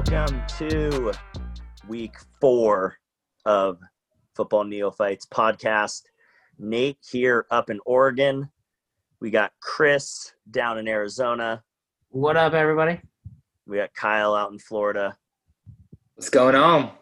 [0.00, 1.12] Welcome to
[1.86, 2.96] week four
[3.44, 3.76] of
[4.34, 6.04] Football Neophytes podcast.
[6.58, 8.48] Nate here up in Oregon.
[9.20, 11.62] We got Chris down in Arizona.
[12.08, 12.98] What up, everybody?
[13.66, 15.18] We got Kyle out in Florida.
[16.14, 16.92] What's going on?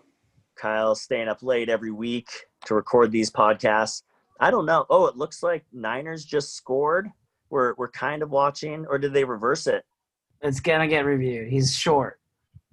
[0.57, 2.29] Kyle staying up late every week
[2.67, 4.03] to record these podcasts.
[4.41, 4.87] I don't know.
[4.91, 7.13] Oh, it looks like Niners just scored.
[7.49, 9.85] We're we're kind of watching, or did they reverse it?
[10.43, 11.49] It's gonna get reviewed.
[11.49, 12.19] He's short.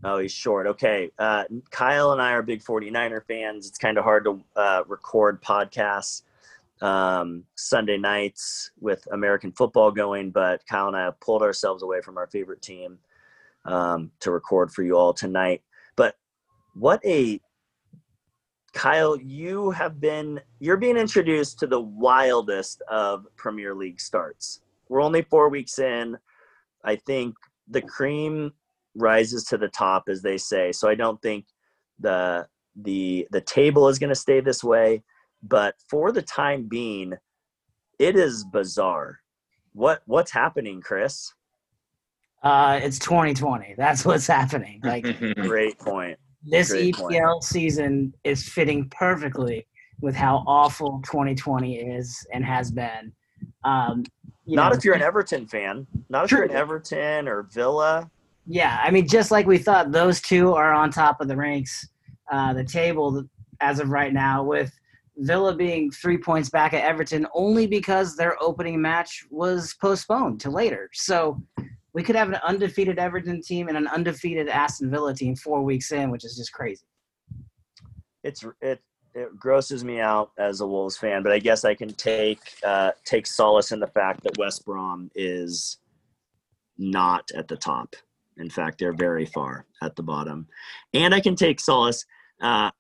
[0.08, 0.68] Oh, he's short.
[0.68, 1.10] Okay.
[1.18, 3.68] Uh, Kyle and I are big 49er fans.
[3.68, 6.22] It's kind of hard to uh, record podcasts
[6.80, 12.02] um, Sunday nights with American football going, but Kyle and I have pulled ourselves away
[12.02, 13.00] from our favorite team
[13.66, 15.64] um, to record for you all tonight.
[15.96, 16.16] But
[16.76, 17.42] what a
[18.74, 24.62] Kyle, you have been you're being introduced to the wildest of Premier League starts.
[24.88, 26.16] We're only four weeks in.
[26.84, 27.34] I think
[27.70, 28.54] the cream
[28.96, 30.72] rises to the top, as they say.
[30.72, 31.46] So I don't think
[32.00, 32.48] the
[32.82, 35.04] the the table is going to stay this way.
[35.44, 37.14] But for the time being,
[38.00, 39.20] it is bizarre.
[39.74, 41.32] What what's happening, Chris?
[42.44, 43.74] Uh, it's 2020.
[43.78, 44.80] That's what's happening.
[44.84, 45.04] Like
[45.36, 46.20] Great point.
[46.44, 47.16] this Great point.
[47.16, 49.68] EPL season is fitting perfectly
[50.02, 53.12] with how awful 2020 is and has been.
[53.64, 54.04] Um,
[54.46, 55.88] you Not know, if you're an Everton fan.
[56.10, 58.10] Not if you're an Everton or Villa.
[58.48, 61.88] Yeah, I mean, just like we thought, those two are on top of the ranks,
[62.32, 63.24] uh, the table
[63.60, 64.72] as of right now, with
[65.18, 70.50] Villa being three points back at Everton only because their opening match was postponed to
[70.50, 70.90] later.
[70.94, 71.42] So
[71.94, 75.92] we could have an undefeated Everton team and an undefeated Aston Villa team four weeks
[75.92, 76.86] in, which is just crazy.
[78.24, 78.82] It's it
[79.14, 82.92] it grosses me out as a Wolves fan, but I guess I can take uh,
[83.06, 85.78] take solace in the fact that West Brom is
[86.78, 87.96] not at the top.
[88.38, 90.48] In fact, they're very far at the bottom,
[90.94, 92.06] and I can take solace.
[92.42, 92.72] Uh,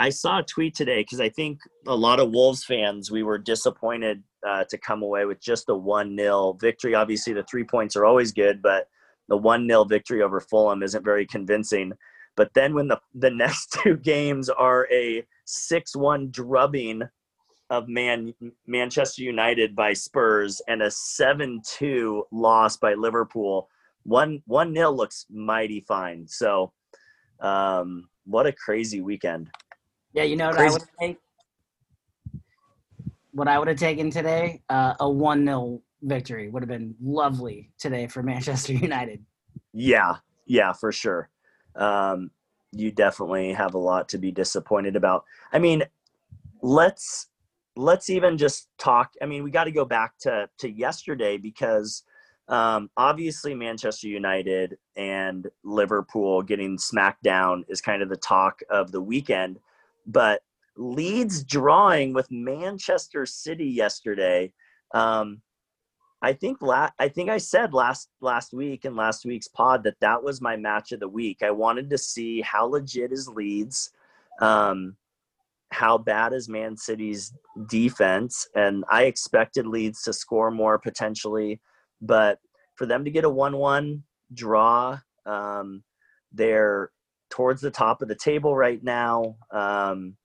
[0.00, 3.36] I saw a tweet today because I think a lot of Wolves fans we were
[3.36, 6.94] disappointed uh, to come away with just a one 0 victory.
[6.94, 8.88] Obviously, the three points are always good, but
[9.28, 11.92] the one 0 victory over Fulham isn't very convincing.
[12.36, 17.02] But then when the the next two games are a six one drubbing
[17.68, 18.32] of Man
[18.66, 23.68] Manchester United by Spurs and a seven two loss by Liverpool,
[24.10, 26.26] one one nil looks mighty fine.
[26.26, 26.72] So,
[27.38, 29.50] um, what a crazy weekend!
[30.12, 31.18] Yeah, you know what I would take?
[33.32, 37.70] What I would have taken today, uh, a 1 0 victory would have been lovely
[37.78, 39.24] today for Manchester United.
[39.72, 40.16] Yeah,
[40.46, 41.30] yeah, for sure.
[41.76, 42.32] Um,
[42.72, 45.24] you definitely have a lot to be disappointed about.
[45.52, 45.84] I mean,
[46.62, 47.28] let's
[47.76, 49.12] let's even just talk.
[49.22, 52.02] I mean, we got to go back to to yesterday because
[52.50, 58.90] um, obviously Manchester United and Liverpool getting smacked down is kind of the talk of
[58.90, 59.60] the weekend.
[60.04, 60.42] But
[60.76, 64.52] Leeds drawing with Manchester City yesterday.
[64.92, 65.42] Um,
[66.22, 70.00] I think la- I think I said last last week in last week's pod that
[70.00, 71.42] that was my match of the week.
[71.42, 73.90] I wanted to see how legit is Leeds,
[74.40, 74.96] um,
[75.70, 77.32] how bad is Man City's
[77.68, 81.60] defense, and I expected Leeds to score more potentially,
[82.00, 82.38] but
[82.76, 84.02] for them to get a one-one
[84.34, 85.82] draw, um,
[86.32, 86.90] they're
[87.30, 89.36] towards the top of the table right now.
[89.52, 90.16] Um,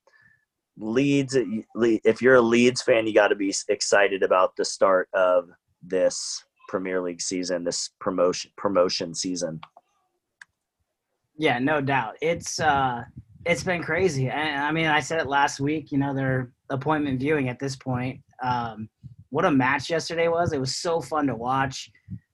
[0.78, 1.38] Leeds,
[1.76, 5.50] if you're a Leeds fan, you got to be excited about the start of
[5.82, 9.62] this Premier League season, this promotion promotion season.
[11.38, 12.16] Yeah, no doubt.
[12.22, 13.04] It's uh
[13.46, 14.28] it's been crazy.
[14.30, 17.76] And I mean, I said it last week, you know, their appointment viewing at this
[17.76, 18.20] point.
[18.44, 18.90] Um
[19.36, 20.54] what a match yesterday was.
[20.54, 21.92] It was so fun to watch.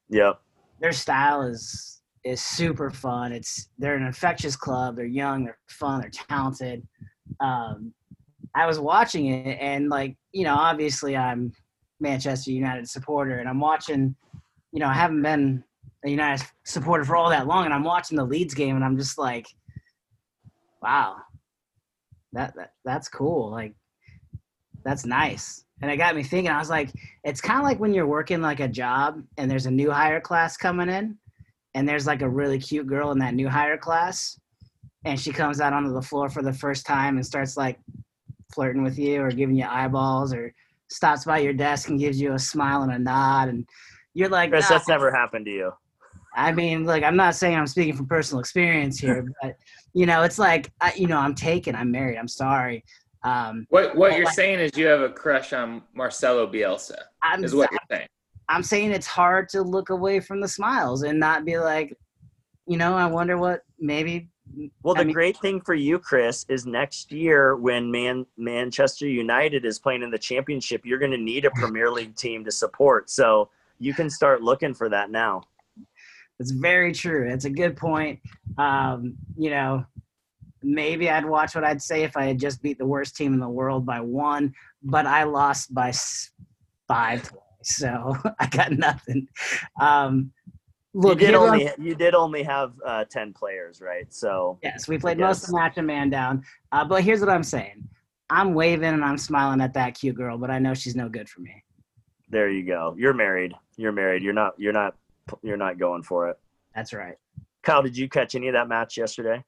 [0.09, 0.39] Yep.
[0.79, 3.31] Their style is is super fun.
[3.31, 4.95] It's they're an infectious club.
[4.95, 6.87] They're young, they're fun, they're talented.
[7.39, 7.91] Um
[8.53, 11.51] I was watching it and like, you know, obviously I'm
[11.99, 14.15] Manchester United supporter and I'm watching,
[14.71, 15.63] you know, I haven't been
[16.05, 18.97] a United supporter for all that long, and I'm watching the Leeds game, and I'm
[18.97, 19.45] just like,
[20.81, 21.17] wow,
[22.33, 23.51] that, that that's cool.
[23.51, 23.75] Like,
[24.83, 25.63] that's nice.
[25.81, 26.51] And it got me thinking.
[26.51, 26.91] I was like,
[27.23, 30.21] it's kind of like when you're working like a job, and there's a new hire
[30.21, 31.17] class coming in,
[31.73, 34.39] and there's like a really cute girl in that new hire class,
[35.05, 37.79] and she comes out onto the floor for the first time and starts like
[38.53, 40.53] flirting with you or giving you eyeballs or
[40.89, 43.65] stops by your desk and gives you a smile and a nod and
[44.13, 45.71] you're like Chris, "Nah, that's never happened to you.
[46.35, 49.55] I mean, like, I'm not saying I'm speaking from personal experience here, but
[49.93, 52.83] you know, it's like, I, you know, I'm taken, I'm married, I'm sorry.
[53.23, 56.97] Um, What what you're saying is you have a crush on Marcelo Bielsa.
[57.21, 58.07] I'm, Is what you're saying.
[58.49, 61.95] I'm saying it's hard to look away from the smiles and not be like,
[62.67, 64.27] you know, I wonder what maybe.
[64.83, 69.07] Well, the I mean- great thing for you, Chris, is next year when Man Manchester
[69.07, 72.51] United is playing in the championship, you're going to need a Premier League team to
[72.51, 73.09] support.
[73.09, 75.43] So you can start looking for that now.
[76.39, 77.29] It's very true.
[77.31, 78.19] It's a good point.
[78.57, 79.85] Um, you know,
[80.63, 83.39] maybe I'd watch what I'd say if I had just beat the worst team in
[83.39, 84.53] the world by one,
[84.83, 85.93] but I lost by
[86.87, 87.31] five,
[87.63, 89.27] so I got nothing.
[89.79, 90.31] Um,
[90.93, 94.11] look, you did only you did only have uh, ten players, right?
[94.13, 96.43] So yes, we played most of the match a man down.
[96.71, 97.87] Uh, but here's what I'm saying:
[98.29, 101.29] I'm waving and I'm smiling at that cute girl, but I know she's no good
[101.29, 101.63] for me.
[102.29, 102.95] there you go.
[102.97, 103.53] You're married.
[103.77, 104.23] You're married.
[104.23, 104.53] You're not.
[104.57, 104.95] You're not.
[105.43, 106.37] You're not going for it.
[106.75, 107.15] That's right.
[107.63, 109.43] Kyle, did you catch any of that match yesterday?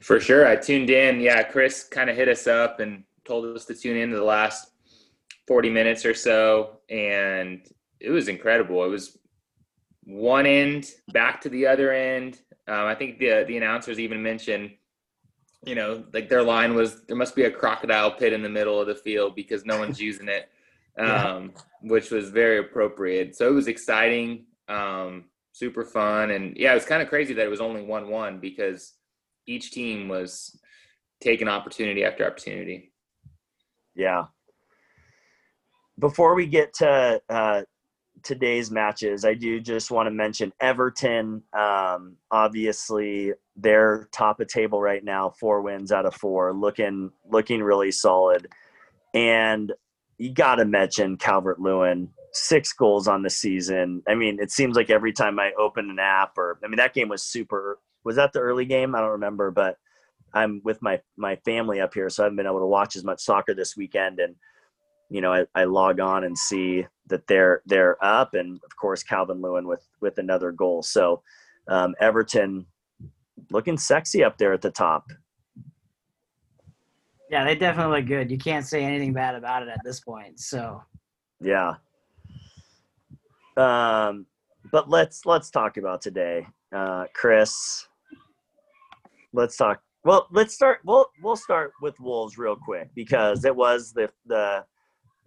[0.00, 0.46] For sure.
[0.46, 1.20] I tuned in.
[1.20, 4.24] Yeah, Chris kind of hit us up and told us to tune in to the
[4.24, 4.70] last
[5.46, 6.80] 40 minutes or so.
[6.88, 7.62] And
[8.00, 8.84] it was incredible.
[8.84, 9.18] It was
[10.04, 12.40] one end back to the other end.
[12.66, 14.70] Um, I think the, the announcers even mentioned,
[15.64, 18.80] you know, like their line was there must be a crocodile pit in the middle
[18.80, 20.48] of the field because no one's using it,
[20.98, 21.52] um,
[21.82, 23.36] which was very appropriate.
[23.36, 26.30] So it was exciting, um, super fun.
[26.30, 28.94] And yeah, it was kind of crazy that it was only 1 1 because
[29.48, 30.58] each team was
[31.20, 32.92] taking opportunity after opportunity.
[33.94, 34.26] Yeah.
[35.98, 37.62] Before we get to uh,
[38.22, 41.42] today's matches, I do just want to mention Everton.
[41.58, 47.62] Um, obviously, they're top of table right now, four wins out of four, looking looking
[47.62, 48.46] really solid.
[49.14, 49.72] And
[50.18, 54.02] you got to mention Calvert Lewin, six goals on the season.
[54.06, 56.94] I mean, it seems like every time I open an app, or I mean, that
[56.94, 57.80] game was super.
[58.08, 58.94] Was that the early game?
[58.94, 59.76] I don't remember, but
[60.32, 63.04] I'm with my my family up here, so I haven't been able to watch as
[63.04, 64.18] much soccer this weekend.
[64.18, 64.34] And
[65.10, 69.02] you know, I, I log on and see that they're they're up, and of course
[69.02, 70.82] Calvin Lewin with with another goal.
[70.82, 71.20] So
[71.68, 72.64] um, Everton
[73.50, 75.10] looking sexy up there at the top.
[77.30, 78.30] Yeah, they definitely look good.
[78.30, 80.40] You can't say anything bad about it at this point.
[80.40, 80.82] So
[81.42, 81.74] Yeah.
[83.58, 84.24] Um,
[84.72, 87.86] but let's let's talk about today, uh, Chris.
[89.32, 89.80] Let's talk.
[90.04, 90.80] Well, let's start.
[90.84, 94.64] We'll we'll start with Wolves real quick because it was the the.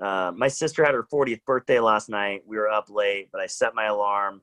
[0.02, 2.42] Uh, my sister had her 40th birthday last night.
[2.48, 4.42] We were up late, but I set my alarm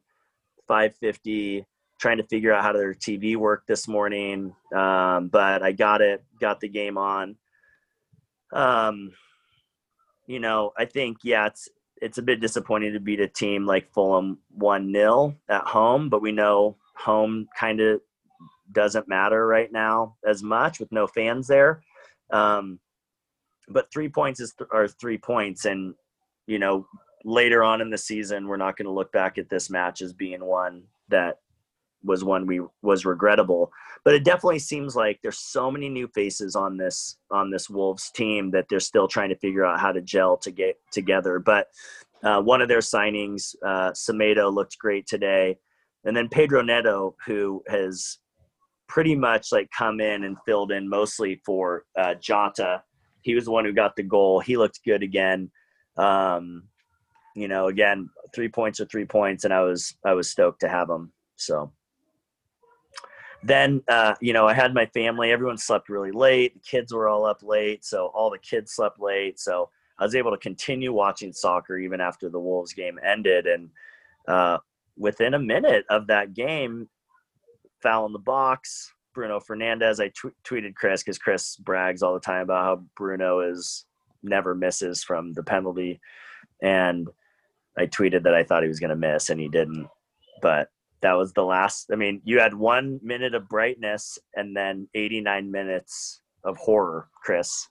[0.69, 1.65] 5:50,
[1.99, 4.55] trying to figure out how their TV worked this morning.
[4.73, 7.37] Um, but I got it, got the game on.
[8.53, 9.13] Um,
[10.29, 11.69] you know, I think yeah, it's
[12.01, 16.23] it's a bit disappointing to beat a team like Fulham 1 0 at home, but
[16.23, 18.01] we know home kind of
[18.73, 21.83] doesn't matter right now as much with no fans there.
[22.31, 22.79] Um,
[23.69, 25.95] but three points is th- are three points, and
[26.47, 26.87] you know
[27.25, 30.13] later on in the season we're not going to look back at this match as
[30.13, 31.39] being one that
[32.05, 33.73] was one we was regrettable.
[34.05, 38.11] But it definitely seems like there's so many new faces on this on this Wolves
[38.11, 41.39] team that they're still trying to figure out how to gel to get together.
[41.39, 41.69] But
[42.23, 45.59] uh, one of their signings, uh, Semedo, looked great today,
[46.05, 48.19] and then Pedro Neto, who has
[48.89, 52.83] pretty much like come in and filled in mostly for uh, Jota.
[53.23, 54.41] He was the one who got the goal.
[54.41, 55.51] He looked good again.
[55.97, 56.65] Um,
[57.35, 60.69] you know, again, three points or three points, and I was I was stoked to
[60.69, 61.13] have him.
[61.37, 61.73] So
[63.43, 67.09] then uh, you know i had my family everyone slept really late the kids were
[67.09, 69.69] all up late so all the kids slept late so
[69.99, 73.71] i was able to continue watching soccer even after the wolves game ended and
[74.27, 74.59] uh,
[74.97, 76.89] within a minute of that game
[77.83, 80.11] foul in the box bruno Fernandes i
[80.47, 83.87] tweeted chris because chris brags all the time about how bruno is
[84.23, 86.01] never misses from the penalty
[86.63, 87.09] and
[87.79, 89.87] i tweeted that i thought he was going to miss and he didn't
[90.43, 90.69] but
[91.01, 95.51] that was the last i mean you had one minute of brightness and then 89
[95.51, 97.69] minutes of horror chris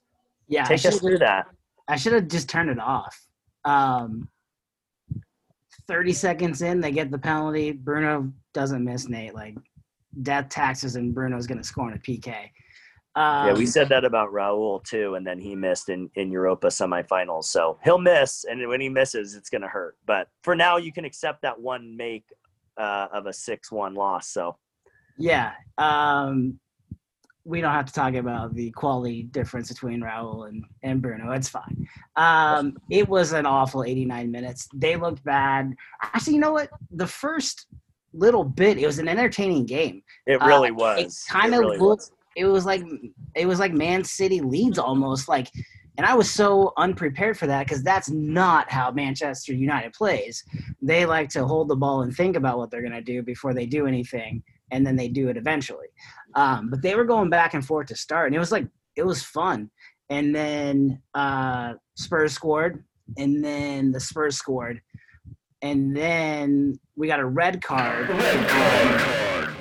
[0.50, 1.48] yeah, I take us through that
[1.88, 3.18] I should have just turned it off.
[3.64, 4.30] Um,
[5.88, 7.72] 30 seconds in, they get the penalty.
[7.72, 9.34] Bruno doesn't miss Nate.
[9.34, 9.56] Like,
[10.24, 12.50] death taxes, and Bruno's going to score on a PK.
[13.16, 16.68] Um, yeah we said that about raul too and then he missed in in europa
[16.68, 20.78] semifinals so he'll miss and when he misses it's going to hurt but for now
[20.78, 22.26] you can accept that one make
[22.78, 24.56] uh, of a 6-1 loss so
[25.18, 25.54] Yeah.
[25.78, 26.60] Um,
[27.44, 31.32] we don't have to talk about the quality difference between Raul and, and Bruno.
[31.32, 31.88] It's fine.
[32.18, 34.68] Um, it was an awful 89 minutes.
[34.74, 35.74] They looked bad.
[36.04, 36.70] Actually, you know what?
[36.92, 37.68] The first
[38.18, 40.02] little bit, it was an entertaining game.
[40.26, 42.12] it Uh, really it was kinda really looked- was.
[42.36, 42.84] It was like
[43.36, 45.28] it was like Man City Leeds almost.
[45.28, 45.50] Like
[45.98, 50.44] And I was so unprepared for that because that's not how Manchester United plays.
[50.80, 53.52] They like to hold the ball and think about what they're going to do before
[53.56, 55.88] they do anything, and then they do it eventually.
[56.36, 59.06] Um, but they were going back and forth to start, and it was like it
[59.08, 59.72] was fun.
[60.12, 62.84] And then uh, Spurs scored,
[63.18, 64.80] and then the Spurs scored,
[65.62, 68.10] and then we got a red card.
[68.10, 69.56] Red card.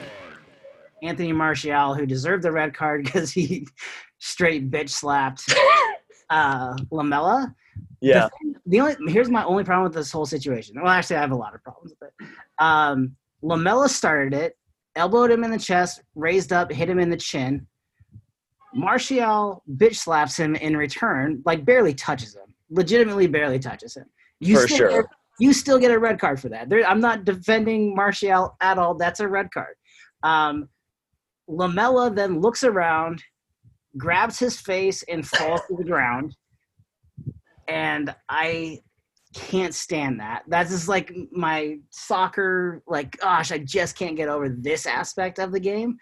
[1.02, 3.66] Anthony Martial, who deserved the red card because he
[4.18, 5.42] straight bitch slapped
[6.30, 7.54] uh, Lamela.
[8.00, 8.28] Yeah.
[8.42, 10.76] The, the, only here's my only problem with this whole situation.
[10.80, 12.26] Well, actually, I have a lot of problems with it.
[12.58, 14.56] Um, Lamela started it,
[14.96, 17.66] elbowed him in the chest, raised up, hit him in the chin.
[18.74, 24.06] Martial bitch slaps him in return, like barely touches him, legitimately barely touches him.
[24.40, 24.90] You for sure.
[24.90, 25.04] Get,
[25.38, 26.68] you still get a red card for that.
[26.68, 28.94] There, I'm not defending Martial at all.
[28.94, 29.74] That's a red card.
[30.22, 30.68] Um,
[31.48, 33.22] Lamela then looks around,
[33.96, 36.34] grabs his face, and falls to the ground.
[37.68, 38.80] And I
[39.34, 40.42] can't stand that.
[40.48, 45.52] That's just like my soccer, like, gosh, I just can't get over this aspect of
[45.52, 45.98] the game.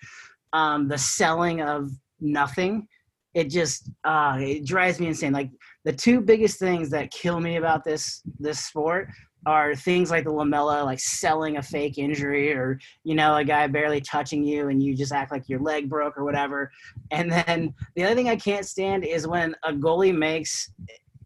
[0.53, 2.87] Um, the selling of nothing.
[3.35, 5.33] It just uh, it drives me insane.
[5.33, 5.51] Like
[5.85, 9.09] the two biggest things that kill me about this this sport
[9.47, 13.67] are things like the Lamela like selling a fake injury or you know a guy
[13.67, 16.71] barely touching you and you just act like your leg broke or whatever
[17.11, 20.71] and then the other thing i can't stand is when a goalie makes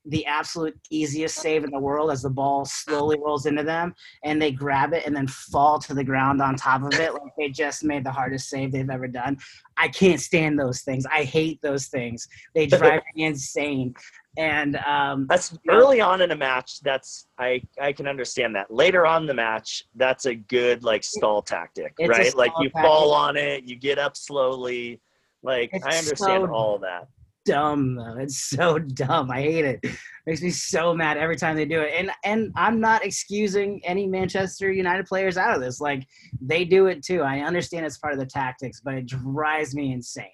[0.09, 4.41] the absolute easiest save in the world as the ball slowly rolls into them and
[4.41, 7.49] they grab it and then fall to the ground on top of it like they
[7.49, 9.37] just made the hardest save they've ever done.
[9.77, 11.05] I can't stand those things.
[11.07, 12.27] I hate those things.
[12.55, 13.95] They drive me insane.
[14.38, 16.78] And um, that's early on in a match.
[16.80, 18.73] That's I I can understand that.
[18.73, 22.35] Later on the match, that's a good like stall tactic, right?
[22.37, 22.88] Like you tactic.
[22.88, 25.00] fall on it, you get up slowly.
[25.42, 27.09] Like it's I understand so all that.
[27.47, 28.16] Dumb though.
[28.18, 29.28] It's so dumb.
[29.33, 29.85] I hate it.
[30.25, 31.92] Makes me so mad every time they do it.
[31.97, 35.80] And and I'm not excusing any Manchester United players out of this.
[35.80, 36.07] Like
[36.40, 37.23] they do it too.
[37.23, 40.26] I understand it's part of the tactics, but it drives me insane.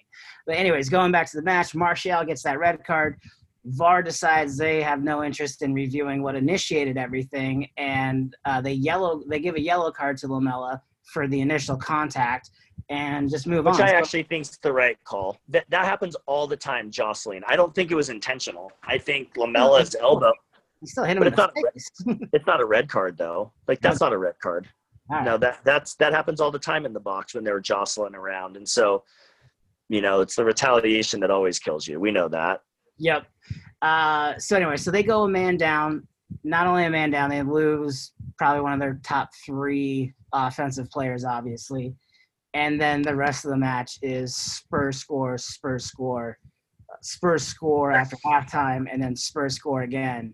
[0.45, 3.17] But anyways, going back to the match, Martial gets that red card.
[3.65, 9.23] VAR decides they have no interest in reviewing what initiated everything, and uh, they yellow
[9.27, 12.51] they give a yellow card to Lamela for the initial contact,
[12.89, 13.81] and just move Which on.
[13.81, 15.37] Which I actually think is the right call.
[15.49, 17.43] That that happens all the time, Jocelyn.
[17.47, 18.71] I don't think it was intentional.
[18.83, 20.31] I think Lamela's elbow.
[20.81, 21.27] He still hit him but
[21.75, 23.51] it's not, it's not a red card though.
[23.67, 24.67] Like that's not a red card.
[25.09, 25.23] Right.
[25.23, 28.57] No, that that's that happens all the time in the box when they're jostling around,
[28.57, 29.03] and so
[29.89, 31.99] you know it's the retaliation that always kills you.
[31.99, 32.61] We know that.
[32.97, 33.25] Yep.
[33.81, 36.07] Uh, so anyway, so they go a man down.
[36.43, 41.23] Not only a man down, they lose probably one of their top three offensive players,
[41.23, 41.93] obviously.
[42.53, 46.37] And then the rest of the match is Spurs score, Spurs score,
[47.01, 50.33] Spurs score after halftime, and then Spurs score again.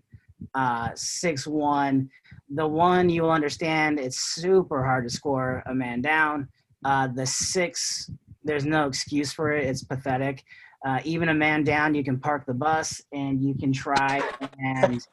[0.54, 2.08] Uh, six one.
[2.54, 6.48] The one you will understand, it's super hard to score a man down.
[6.84, 8.10] Uh, the six,
[8.44, 9.64] there's no excuse for it.
[9.64, 10.44] It's pathetic
[10.84, 14.20] uh, even a man down, you can park the bus and you can try
[14.58, 15.06] and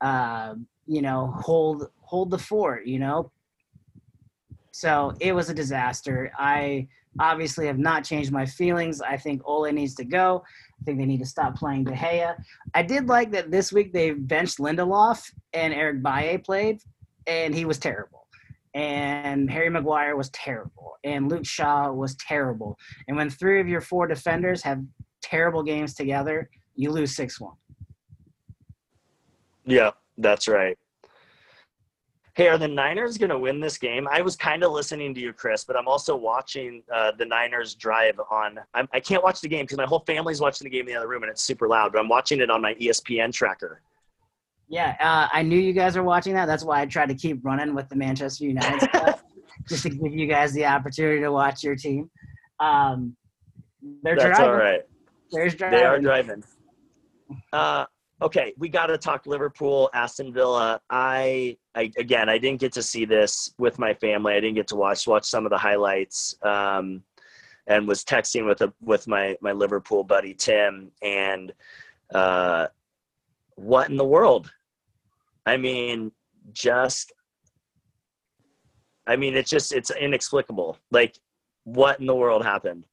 [0.00, 0.54] uh,
[0.86, 2.86] you know hold hold the fort.
[2.86, 3.30] You know,
[4.72, 6.30] so it was a disaster.
[6.38, 9.00] I obviously have not changed my feelings.
[9.00, 10.44] I think Ole needs to go.
[10.80, 12.36] I think they need to stop playing De Gea.
[12.74, 15.22] I did like that this week they benched Lindelof
[15.54, 16.80] and Eric Bailly played,
[17.26, 18.25] and he was terrible
[18.76, 22.78] and Harry Maguire was terrible, and Luke Shaw was terrible.
[23.08, 24.82] And when three of your four defenders have
[25.22, 27.52] terrible games together, you lose 6 1.
[29.64, 30.76] Yeah, that's right.
[32.34, 34.06] Hey, are the Niners going to win this game?
[34.12, 37.74] I was kind of listening to you, Chris, but I'm also watching uh, the Niners
[37.76, 38.58] drive on.
[38.74, 40.88] I'm, I can not watch the game because my whole family's watching the game in
[40.88, 43.80] the other room and it's super loud, but I'm watching it on my ESPN tracker.
[44.68, 46.46] Yeah, uh, I knew you guys were watching that.
[46.46, 49.22] That's why I tried to keep running with the Manchester United stuff,
[49.68, 52.10] just to give you guys the opportunity to watch your team.
[52.58, 53.16] Um,
[54.02, 54.44] they're That's driving.
[54.44, 54.80] all right.
[55.30, 55.78] There's driving.
[55.78, 56.42] They are driving.
[57.52, 57.84] Uh,
[58.22, 60.80] okay, we got to talk Liverpool, Aston Villa.
[60.90, 64.34] I, I again, I didn't get to see this with my family.
[64.34, 66.34] I didn't get to watch watch some of the highlights.
[66.42, 67.02] Um,
[67.66, 71.52] and was texting with a with my my Liverpool buddy Tim, and
[72.14, 72.68] uh,
[73.56, 74.50] what in the world?
[75.44, 76.12] I mean,
[76.52, 77.12] just,
[79.06, 80.78] I mean, it's just, it's inexplicable.
[80.90, 81.16] Like,
[81.64, 82.84] what in the world happened?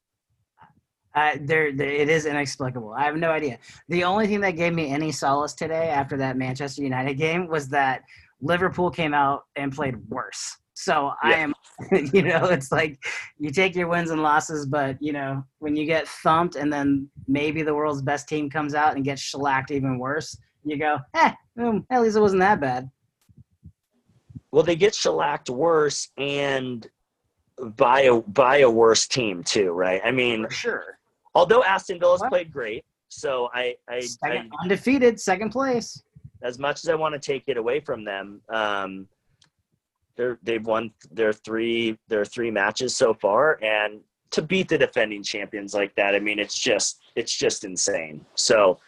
[1.16, 2.92] Uh, there, there, it is inexplicable.
[2.94, 3.60] I have no idea.
[3.88, 7.70] The only thing that gave me any solace today after that Manchester United game was
[7.70, 8.02] that
[8.42, 10.58] Liverpool came out and played worse.
[10.74, 11.30] So yeah.
[11.30, 11.54] I am
[12.14, 13.04] you know, it's like
[13.38, 17.10] you take your wins and losses, but you know, when you get thumped and then
[17.28, 21.32] maybe the world's best team comes out and gets shellacked even worse, you go, eh,
[21.58, 22.90] mm, at least it wasn't that bad.
[24.52, 26.88] Well, they get shellacked worse and
[27.76, 30.02] by a by a worse team too, right?
[30.04, 30.98] I mean, For sure.
[31.36, 32.30] although Aston Villa's What?
[32.30, 36.02] played great, so I, I, I undefeated, second place.
[36.44, 39.08] as much as I want to take it away from them, um,
[40.16, 44.02] they're they've won their three their three matches so far, and
[44.32, 48.24] to beat the defending champions like that, I mean, it's just it's just insane.
[48.36, 48.80] So,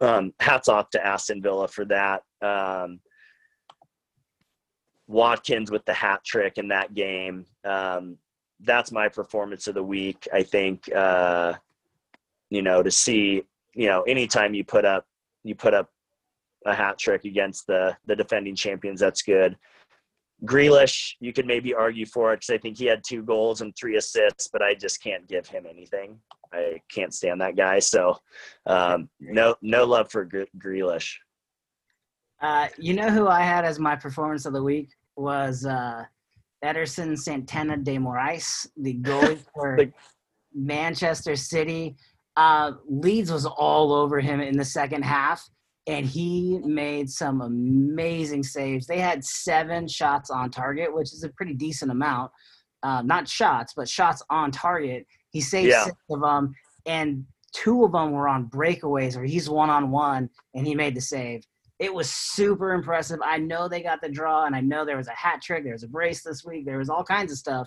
[0.00, 2.22] um, hats off to Aston Villa for that.
[2.42, 3.00] Um,
[5.06, 7.44] Watkins with the hat trick in that game.
[7.64, 8.16] Um,
[8.60, 10.28] that's my performance of the week.
[10.32, 11.54] I think, uh,
[12.48, 13.42] you know, to see,
[13.74, 15.06] you know, anytime you put up,
[15.42, 15.90] you put up
[16.66, 19.56] a hat trick against the the defending champions, that's good.
[20.44, 23.74] Grealish, you could maybe argue for it because I think he had two goals and
[23.76, 26.18] three assists, but I just can't give him anything.
[26.52, 27.78] I can't stand that guy.
[27.78, 28.16] So,
[28.66, 31.14] um, no, no love for Gre- Grealish.
[32.40, 36.04] Uh, you know who I had as my performance of the week was uh,
[36.64, 39.92] Ederson Santana de Morais, the goalie for The-
[40.54, 41.96] Manchester City.
[42.36, 45.48] Uh, Leeds was all over him in the second half,
[45.90, 48.86] and he made some amazing saves.
[48.86, 52.30] They had seven shots on target, which is a pretty decent amount.
[52.84, 55.04] Uh, not shots, but shots on target.
[55.30, 55.84] He saved Yeah.
[55.84, 56.54] six of them,
[56.86, 60.94] and two of them were on breakaways where he's one on one, and he made
[60.94, 61.42] the save
[61.80, 63.18] it was super impressive.
[63.24, 65.72] I know they got the draw, and I know there was a hat trick, there
[65.72, 67.66] was a brace this week, there was all kinds of stuff.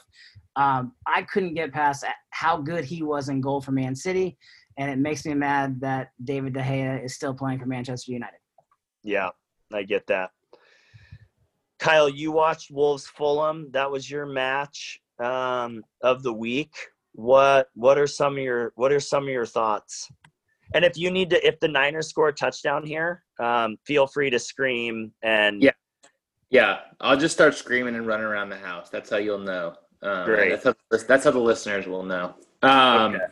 [0.55, 4.37] Um, I couldn't get past how good he was in goal for Man City,
[4.77, 8.37] and it makes me mad that David De Gea is still playing for Manchester United.
[9.03, 9.29] Yeah,
[9.71, 10.31] I get that.
[11.79, 13.69] Kyle, you watched Wolves Fulham.
[13.71, 16.73] That was your match um, of the week.
[17.13, 20.09] What what are some of your what are some of your thoughts?
[20.73, 24.29] And if you need to, if the Niners score a touchdown here, um, feel free
[24.31, 25.71] to scream and Yeah.
[26.49, 28.91] Yeah, I'll just start screaming and running around the house.
[28.91, 29.73] That's how you'll know.
[30.03, 30.49] Um, Great.
[30.51, 32.35] That's how, that's how the listeners will know.
[32.61, 33.25] Um, Okay.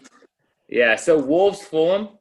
[0.72, 2.18] Yeah, so Wolves Fulham,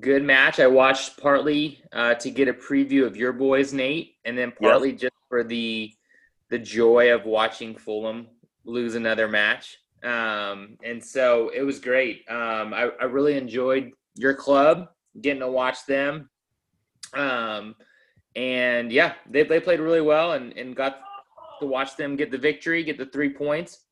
[0.00, 0.58] good match.
[0.58, 4.92] I watched partly uh, to get a preview of your boys, Nate, and then partly
[4.92, 5.92] just for the
[6.48, 8.26] the joy of watching Fulham
[8.64, 9.78] lose another match.
[10.02, 12.28] Um, and so it was great.
[12.28, 14.88] Um, I, I really enjoyed your club,
[15.20, 16.28] getting to watch them.
[17.14, 17.76] Um,
[18.34, 20.98] and yeah, they, they played really well and, and got
[21.60, 23.84] to watch them get the victory, get the three points.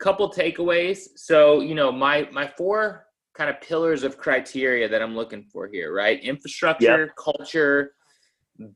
[0.00, 1.08] Couple takeaways.
[1.16, 5.68] So, you know, my my four kind of pillars of criteria that I'm looking for
[5.68, 6.18] here, right?
[6.22, 7.92] Infrastructure, culture,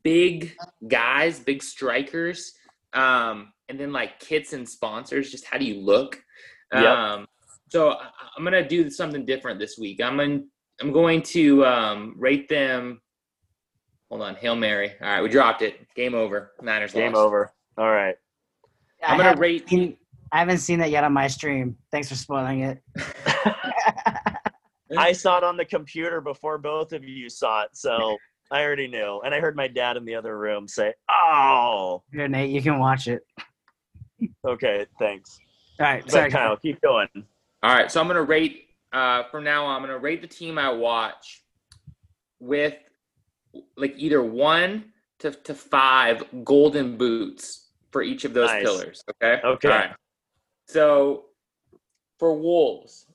[0.03, 0.55] big
[0.87, 2.53] guys, big strikers,
[2.93, 5.31] um, and then like kits and sponsors.
[5.31, 6.21] Just how do you look?
[6.73, 6.83] Yep.
[6.83, 7.27] Um,
[7.69, 10.01] so I- I'm gonna do something different this week.
[10.03, 10.47] I'm in,
[10.81, 13.01] I'm going to um, rate them.
[14.09, 14.91] Hold on, hail mary.
[15.01, 15.87] All right, we dropped it.
[15.95, 16.51] Game over.
[16.61, 17.25] Niners game lost.
[17.25, 17.51] over.
[17.77, 18.15] All right.
[19.03, 19.67] I I'm gonna rate.
[19.67, 19.97] seen-
[20.35, 21.77] I haven't seen that yet on my stream.
[21.91, 22.83] Thanks for spoiling it.
[24.97, 28.17] I saw it on the computer before both of you saw it, so
[28.51, 29.21] I already knew.
[29.23, 32.79] And I heard my dad in the other room say, "Oh, Here, Nate, you can
[32.79, 33.25] watch it.
[34.45, 35.39] okay, thanks."
[35.79, 36.31] All right, But sorry.
[36.31, 37.07] Kyle, keep going.
[37.15, 39.77] All right, so I'm gonna rate uh, from now on.
[39.77, 41.45] I'm gonna rate the team I watch
[42.41, 42.75] with
[43.77, 48.63] like either one to, to five golden boots for each of those Nice.
[48.63, 49.01] pillars.
[49.23, 49.41] Okay.
[49.41, 49.69] Okay.
[49.69, 49.91] All right.
[50.67, 51.25] So
[52.19, 53.05] for Wolves,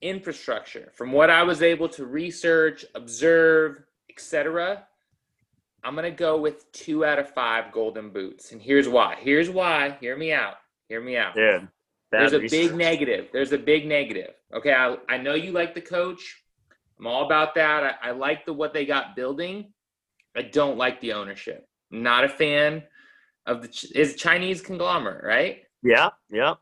[0.00, 4.84] infrastructure, from what I was able to research, observe, etc.,
[5.84, 9.16] I'm gonna go with two out of five golden boots, and here's why.
[9.20, 9.96] Here's why.
[10.00, 10.56] Hear me out.
[10.88, 11.34] Hear me out.
[11.34, 11.68] Dude,
[12.10, 12.70] There's a research.
[12.70, 13.28] big negative.
[13.32, 14.34] There's a big negative.
[14.52, 16.42] Okay, I, I know you like the coach.
[16.98, 17.98] I'm all about that.
[18.02, 19.72] I, I like the what they got building.
[20.36, 21.68] I don't like the ownership.
[21.90, 22.82] Not a fan
[23.46, 25.62] of the is Chinese conglomerate, right?
[25.82, 26.54] Yeah, yeah.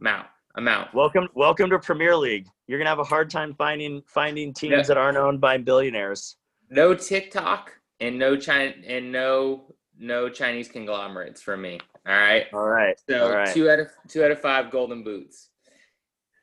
[0.00, 0.26] I'm out.
[0.54, 0.94] I'm out.
[0.94, 2.48] Welcome, welcome to Premier League.
[2.66, 4.82] You're gonna have a hard time finding finding teams Yeah.
[4.84, 6.36] that aren't owned by billionaires.
[6.70, 11.78] No TikTok and no China and no no Chinese conglomerates for me.
[12.08, 12.46] All right.
[12.54, 13.52] All right, So all right.
[13.52, 15.50] two out of two out of five golden boots.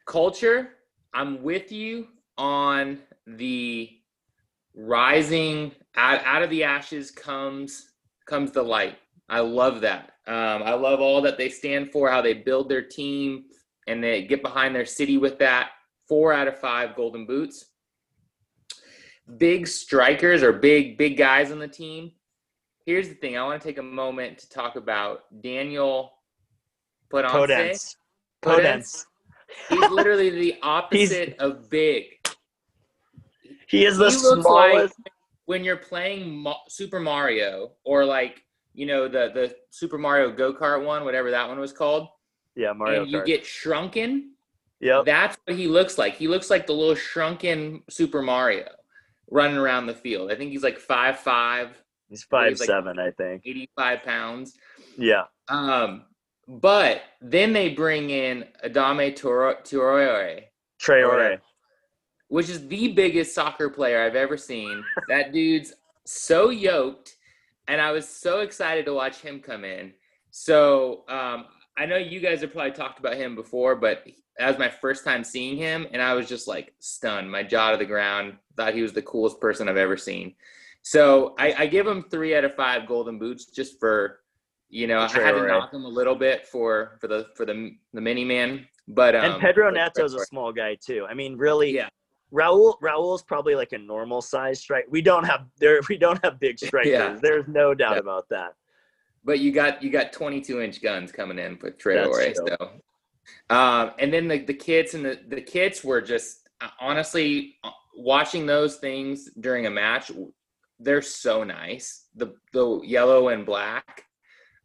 [0.06, 0.76] Culture,
[1.16, 3.90] I'm with you on the
[4.76, 7.94] rising out, out of the ashes comes
[8.28, 9.00] comes the light.
[9.30, 10.12] I love that.
[10.28, 13.46] Um, I love all that they stand for, how they build their team,
[13.88, 15.70] and they get behind their city with that.
[16.08, 17.66] Four out of five golden boots.
[19.38, 22.12] Big strikers or big big guys on the team.
[22.86, 23.38] Here's the thing.
[23.38, 26.14] I want to take a moment to talk about Daniel
[27.12, 27.34] Podence.
[27.38, 27.96] Podence.
[28.42, 29.06] Podence.
[29.70, 32.06] He's literally the opposite of big.
[33.68, 34.96] He is the he smallest.
[34.98, 35.14] like
[35.46, 38.44] when you're playing Super Mario or like
[38.78, 42.08] you know the the Super Mario Go Kart one, whatever that one was called,
[42.56, 43.26] yeah, Mario and you Kart.
[43.26, 44.34] get shrunken.
[44.80, 45.02] Yeah.
[45.04, 46.16] That's what he looks like.
[46.16, 48.68] He looks like the little shrunken Super Mario
[49.32, 50.32] running around the field.
[50.32, 51.70] I think he's like five five,
[52.10, 53.42] He's five he's like- seven, I think.
[53.44, 54.54] 85 pounds.
[54.96, 55.24] Yeah.
[55.50, 56.04] Um,
[56.48, 60.44] but then they bring in Adama Toro- Traore,
[60.80, 61.40] Traore.
[62.28, 64.84] which is the biggest soccer player I've ever seen.
[65.10, 65.74] that dude's
[66.06, 67.16] so yoked,
[67.68, 69.94] and I was so excited to watch him come in.
[70.32, 71.46] So um,
[71.78, 74.06] I know you guys have probably talked about him before, but
[74.38, 77.72] that was my first time seeing him, and I was just like stunned, my jaw
[77.72, 78.38] to the ground.
[78.56, 80.36] Thought he was the coolest person I've ever seen.
[80.84, 84.22] So I, I give him three out of five golden boots just for,
[84.70, 87.76] you know, I had to knock him a little bit for for the for the
[87.94, 91.06] the mini man, but um, and Pedro Neto's a small guy too.
[91.10, 91.90] I mean, really, Yeah.
[92.34, 94.86] Raul Raul's probably like a normal size strike.
[94.90, 96.92] We don't have there we don't have big strikers.
[96.92, 97.18] Yeah.
[97.22, 98.00] There's no doubt Yeah.
[98.00, 98.54] about that.
[99.24, 102.36] But you got you got 22 inch guns coming in with Traore.
[102.36, 102.72] So,
[103.50, 107.72] um, and then the the kids and the the kids were just uh, honestly uh,
[107.96, 110.12] watching those things during a match.
[110.80, 112.06] They're so nice.
[112.16, 114.04] The the yellow and black.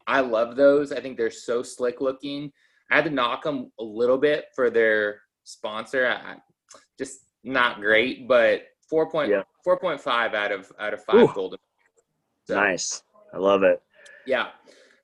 [0.07, 0.93] I love those.
[0.93, 2.53] I think they're so slick looking.
[2.91, 6.07] I had to knock them a little bit for their sponsor.
[6.09, 6.37] I,
[6.99, 9.43] just not great, but four point Yeah.
[9.65, 11.33] four point five out of out of five Ooh.
[11.35, 11.59] golden.
[12.47, 13.03] So- Nice.
[13.33, 13.83] I love it.
[14.27, 14.51] yeah.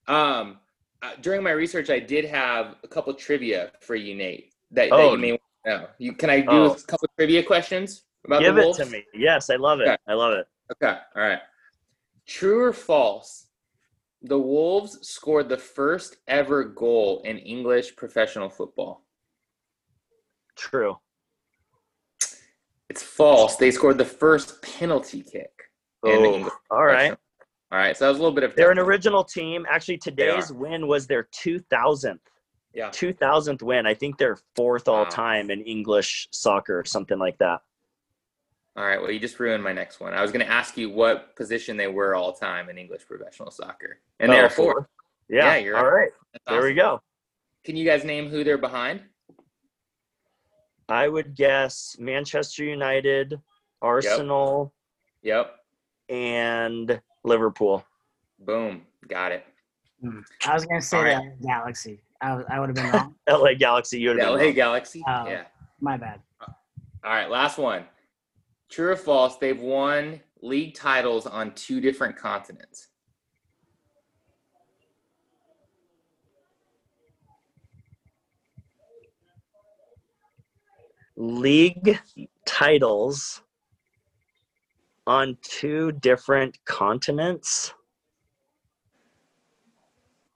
[0.07, 0.59] Um,
[1.03, 4.53] uh, during my research, I did have a couple trivia for you, Nate.
[4.71, 5.13] That, that Oh.
[5.13, 5.89] you may want to know.
[5.99, 6.73] You, can I do Oh.
[6.73, 9.07] a couple trivia questions about Give the it to me.
[9.15, 9.89] Yes, I love it.
[9.89, 9.97] Okay.
[10.07, 10.47] I love it.
[10.73, 10.99] Okay.
[11.17, 11.41] All right.
[12.27, 13.47] True or false?
[14.23, 19.05] The Wolves scored the first ever goal in English professional football.
[20.57, 20.99] True.
[22.91, 23.57] It's false.
[23.57, 25.51] They scored the first penalty kick.
[26.03, 27.11] Oh, all right.
[27.71, 27.97] All right.
[27.97, 28.55] So that was a little bit of.
[28.57, 29.67] They're an original team.
[29.69, 32.19] Actually, today's win was their 2000th.
[32.73, 32.91] Yeah.
[32.91, 33.87] 2000th win.
[33.87, 35.11] I think they're fourth all Wow.
[35.11, 37.61] time in English soccer, or something like that.
[38.77, 39.01] All right.
[39.01, 40.15] Well, you just ruined my next one.
[40.15, 43.51] I was going to ask you what position they were all time in English professional
[43.51, 44.87] soccer, and Oh, are fourth.
[45.29, 45.47] Yeah.
[45.47, 45.91] Yeah, you're all right.
[45.93, 46.11] right.
[46.33, 47.01] That's There we go.
[47.65, 49.03] Can you guys name who they're behind?
[50.89, 53.41] I would guess Manchester United,
[53.83, 54.73] Arsenal,
[55.23, 55.55] Yep.
[56.09, 57.85] and Liverpool.
[58.41, 58.87] Boom.
[59.07, 59.45] Got it.
[60.03, 60.21] Hmm.
[60.47, 62.01] I was gonna say All that Galaxy.
[62.21, 63.15] I, I would have been wrong.
[63.29, 64.01] LA Galaxy.
[64.01, 64.53] You would have LA wrong.
[64.55, 65.03] Galaxy.
[65.07, 65.27] Oh.
[65.27, 65.45] Yeah.
[65.81, 66.21] My bad.
[66.41, 66.55] All
[67.05, 67.31] right.
[67.31, 67.85] Last one.
[68.71, 69.37] True or false?
[69.37, 72.88] They've won league titles on two different continents.
[81.19, 81.99] League
[82.47, 83.43] titles
[85.07, 87.75] on two different continents.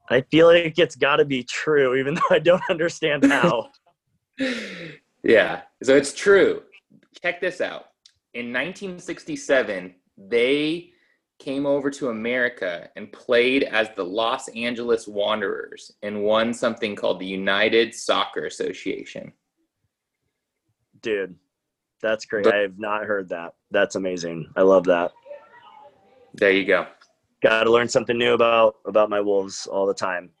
[0.09, 3.69] I feel like it's got to be true, even though I don't understand how.
[5.23, 5.61] yeah.
[5.81, 6.63] So it's true.
[7.21, 7.85] Check this out.
[8.33, 10.89] In 1967, they
[11.39, 17.19] came over to America and played as the Los Angeles Wanderers and won something called
[17.19, 19.31] the United Soccer Association.
[21.03, 21.35] Dude,
[22.01, 22.47] that's great.
[22.47, 23.53] I have not heard that.
[23.71, 24.49] That's amazing.
[24.55, 25.11] I love that.
[26.33, 26.87] There you go.
[27.43, 30.31] Got to learn something new about about my wolves all the time.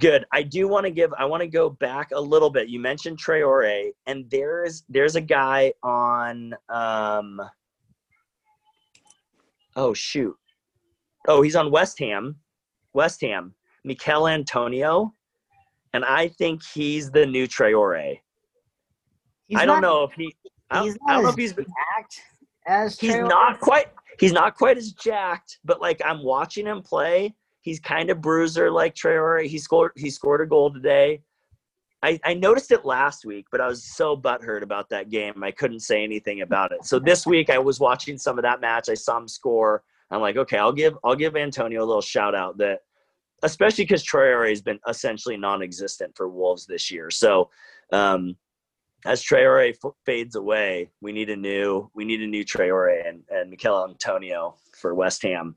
[0.00, 0.26] Good.
[0.32, 1.12] I do want to give.
[1.18, 2.68] I want to go back a little bit.
[2.68, 6.54] You mentioned Traore, and there's there's a guy on.
[6.68, 7.40] Um,
[9.76, 10.36] oh shoot!
[11.26, 12.36] Oh, he's on West Ham.
[12.92, 13.54] West Ham.
[13.84, 15.14] Michail Antonio,
[15.94, 18.20] and I think he's the new Traore.
[19.48, 20.34] He's I don't not- know if he.
[20.70, 21.52] I He's don't, not I don't know if he's.
[21.54, 22.20] jacked
[22.66, 23.86] as he's not quite
[24.20, 28.70] he's not quite as jacked, but like I'm watching him play, he's kind of bruiser
[28.70, 29.46] like Traore.
[29.46, 31.22] He scored he scored a goal today.
[32.02, 35.42] I, I noticed it last week, but I was so butthurt about that game.
[35.42, 36.84] I couldn't say anything about it.
[36.84, 38.88] So this week I was watching some of that match.
[38.88, 39.82] I saw him score.
[40.12, 42.80] I'm like, okay, I'll give I'll give Antonio a little shout out that
[43.42, 47.10] especially because Traore has been essentially non-existent for Wolves this year.
[47.10, 47.48] So
[47.92, 48.36] um,
[49.06, 53.22] as Traore f- fades away, we need a new we need a new Traore and
[53.30, 55.56] and Michail Antonio for West Ham,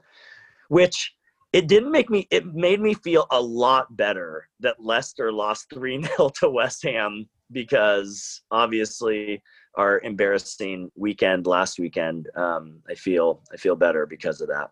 [0.70, 1.14] which
[1.54, 6.34] it didn't make me it made me feel a lot better that Leicester lost 3-0
[6.40, 9.42] to West Ham because obviously
[9.76, 14.72] our embarrassing weekend last weekend um, I feel I feel better because of that.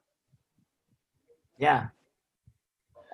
[1.57, 1.87] Yeah.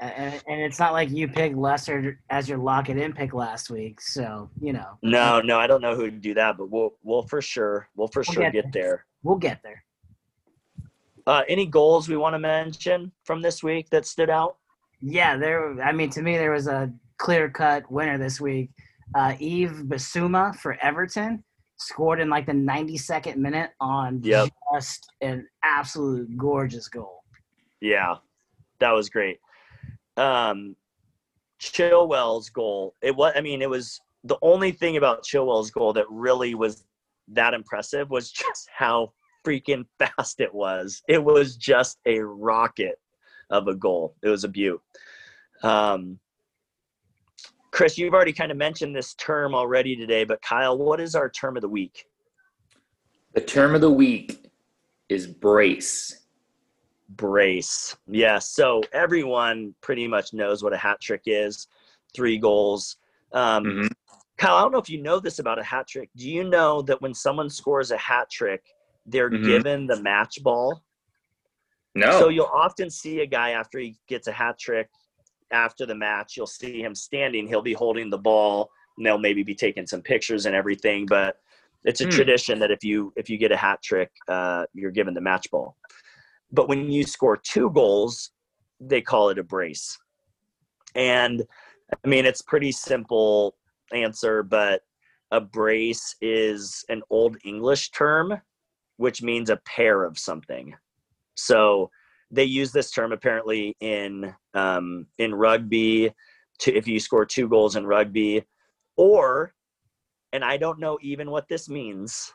[0.01, 3.69] And, and it's not like you picked Leicester as your lock it in pick last
[3.69, 4.97] week, so you know.
[5.01, 8.10] No, no, I don't know who would do that, but we'll we'll for sure we'll
[8.10, 9.05] for We'll sure get get there.
[9.23, 9.84] We'll get there.
[11.27, 14.58] Uh, any goals we want to mention from this week that stood out?
[15.01, 15.81] Yeah, there.
[15.81, 18.69] I mean, to me, there was a clear cut winner this week.
[19.15, 21.43] Uh, Yves Bissouma for Everton
[21.77, 24.49] scored in like the 92nd minute on Yep.
[24.73, 27.23] just an absolute gorgeous goal.
[27.81, 28.15] Yeah,
[28.79, 29.39] that was great.
[30.17, 30.75] Um,
[31.60, 32.93] Chilwell's goal.
[33.01, 33.34] It was.
[33.36, 36.86] I mean, it was the only thing about Chilwell's goal that really was
[37.30, 39.13] that impressive was just how
[39.45, 41.01] freaking fast it was.
[41.08, 42.99] It was just a rocket
[43.49, 44.15] of a goal.
[44.23, 44.82] It was a beaut.
[45.63, 46.19] Um,
[47.71, 51.30] Chris, you've already kind of mentioned this term already today, but Kyle, what is our
[51.30, 52.06] term of the week?
[53.34, 54.49] The term of the week
[55.10, 56.24] is brace.
[57.10, 57.96] Brace.
[58.08, 61.68] Yeah, so everyone pretty much knows what a hat trick is.
[62.15, 62.98] Three goals.
[63.32, 63.91] Um, Mhm.
[64.38, 66.10] Kyle, I don't know if you know this about a hat trick.
[66.15, 68.63] Do you know that when someone scores a hat trick,
[69.06, 69.46] they're Mhm.
[69.46, 70.84] given the match ball?
[71.94, 72.12] No.
[72.20, 74.89] So you'll often see a guy after he gets a hat trick
[75.52, 79.44] after the match, you'll see him standing, he'll be holding the ball, and they'll maybe
[79.44, 81.39] be taking some pictures and everything, but
[81.84, 82.10] it's a Hmm.
[82.10, 85.50] tradition that if you if you get a hat trick, uh, you're given the match
[85.52, 85.78] ball.
[86.51, 88.31] But when you score two goals,
[88.79, 89.97] they call it a brace.
[90.95, 91.43] And
[92.03, 93.55] I mean it's pretty simple
[93.93, 94.81] answer, but
[95.31, 98.39] a brace is an old English term
[98.97, 100.73] which means a pair of something.
[101.36, 101.89] So
[102.31, 106.12] they use this term apparently in um, in rugby
[106.60, 108.43] to if you score two goals in rugby,
[108.95, 109.53] or
[110.34, 112.31] and I don't know even what this means,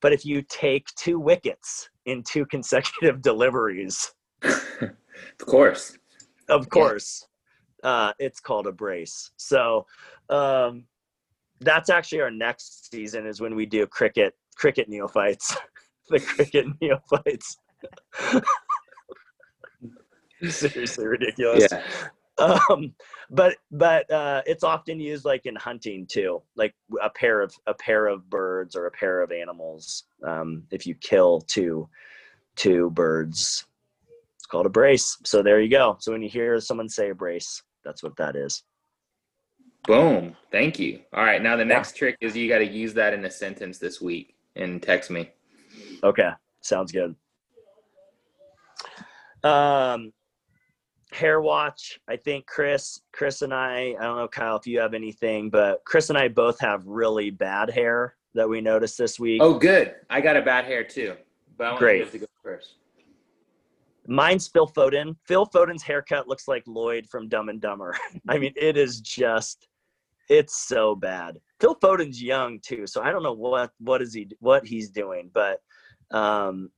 [0.00, 4.12] but if you take two wickets in two consecutive deliveries,
[4.42, 4.50] of
[5.38, 5.96] course.
[6.48, 7.26] of course,
[7.82, 9.30] uh, it's called a brace.
[9.36, 9.86] So
[10.28, 10.84] um,
[11.60, 15.56] that's actually our next season is when we do cricket cricket neophytes,
[16.10, 17.56] the cricket neophytes.
[20.48, 21.68] Seriously ridiculous.
[21.70, 21.82] Yeah.
[22.42, 22.94] Um,
[23.30, 27.74] but but uh, it's often used like in hunting too, like a pair of a
[27.74, 30.04] pair of birds or a pair of animals.
[30.26, 31.88] Um, if you kill two
[32.56, 33.66] two birds,
[34.36, 35.18] it's called a brace.
[35.24, 35.96] So there you go.
[36.00, 38.64] So when you hear someone say a brace, that's what that is.
[39.86, 40.36] Boom.
[40.50, 41.00] Thank you.
[41.12, 41.42] All right.
[41.42, 44.34] Now the next trick is you got to use that in a sentence this week
[44.56, 45.30] and text me.
[46.04, 47.14] Okay, sounds good.
[49.44, 50.12] Um,
[51.12, 52.00] hair watch.
[52.08, 53.94] I think Chris, Chris and I.
[53.98, 57.30] I don't know, Kyle, if you have anything, but Chris and I both have really
[57.30, 59.40] bad hair that we noticed this week.
[59.42, 59.94] Oh, good.
[60.08, 61.14] I got a bad hair too,
[61.56, 62.12] but I want Great.
[62.12, 62.76] to go first.
[64.06, 65.16] Mine's Phil Foden.
[65.26, 67.96] Phil Foden's haircut looks like Lloyd from Dumb and Dumber.
[68.28, 69.68] I mean, it is just,
[70.28, 71.38] it's so bad.
[71.60, 75.30] Phil Foden's young too, so I don't know what what is he what he's doing,
[75.32, 75.60] but
[76.10, 76.70] um,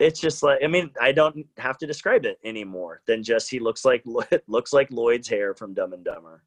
[0.00, 3.58] it's just like I mean, I don't have to describe it anymore than just he
[3.58, 4.04] looks like
[4.46, 6.42] looks like Lloyd's hair from Dumb and Dumber.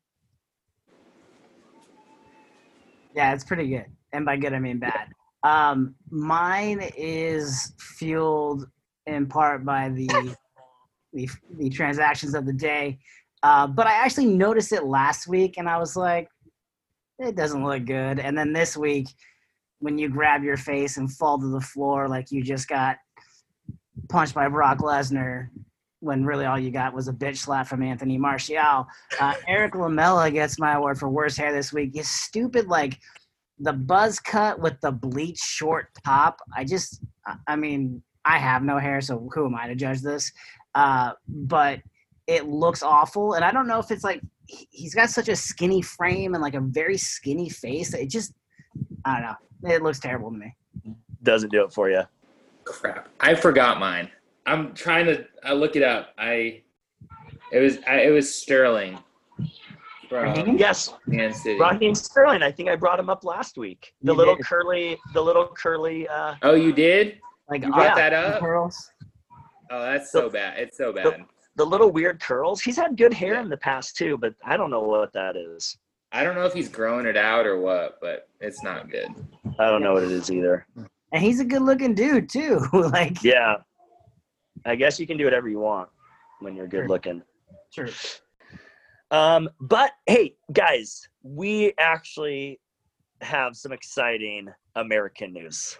[3.15, 3.85] Yeah, it's pretty good.
[4.13, 5.09] And by good, I mean bad.
[5.43, 8.67] Um, mine is fueled
[9.07, 10.07] in part by the
[11.13, 12.99] the, the transactions of the day.
[13.41, 16.29] Uh, but I actually noticed it last week, and I was like,
[17.19, 18.19] it doesn't look good.
[18.19, 19.07] And then this week,
[19.79, 22.97] when you grab your face and fall to the floor like you just got
[24.07, 25.49] punched by Brock Lesnar,
[26.01, 28.87] when really all you got was a bitch slap from Anthony Martial.
[29.19, 31.91] Uh, Erik Lamela gets my award for worst hair this week.
[31.95, 32.97] His stupid like
[33.59, 36.39] the buzz cut with the bleach short top.
[36.55, 40.01] I just, I- I mean, I have no hair, so who am I to judge
[40.01, 40.31] this?
[40.75, 41.79] Uh, but
[42.27, 45.35] it looks awful, and I don't know if it's like he- he's got such a
[45.35, 48.33] skinny frame and like a very skinny face that it just,
[49.03, 49.69] I don't know.
[49.75, 50.55] It looks terrible to me.
[51.23, 52.03] Doesn't do it for you.
[52.73, 53.09] Crap.
[53.19, 54.09] I forgot mine.
[54.45, 56.13] I'm trying to I look it up.
[56.17, 56.61] I
[57.51, 58.97] it was I, it was Sterling
[60.07, 60.57] from Raheem?
[60.57, 61.59] Yes, Man City.
[61.59, 62.41] Raheem Sterling.
[62.43, 63.93] I think I brought him up last week.
[64.01, 64.45] The You little did.
[64.45, 66.07] curly, the little curly.
[66.07, 67.19] Uh, Oh, you did?
[67.49, 68.39] Like You brought yeah, that up?
[68.39, 68.91] curls.
[69.71, 70.57] Oh, that's so bad.
[70.59, 71.25] It's so bad.
[71.55, 72.61] the little weird curls.
[72.61, 75.77] He's had good hair in the past too, but I don't know what that is.
[76.11, 79.09] I don't know if he's growing it out or what, but it's not good.
[79.59, 80.65] I don't know what it is either.
[81.11, 82.59] And he's a good looking dude too.
[82.73, 83.55] like Yeah.
[84.65, 85.89] I guess you can do whatever you want
[86.39, 87.21] when you're good looking.
[87.71, 87.87] Sure.
[89.11, 92.59] Um, but hey, guys, we actually
[93.21, 95.77] have some exciting American news.